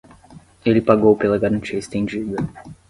[0.65, 2.37] Ele pagou pela garantia extendida